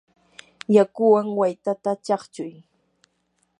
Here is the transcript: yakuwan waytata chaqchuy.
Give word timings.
yakuwan 0.75 1.27
waytata 1.39 1.91
chaqchuy. 2.05 2.53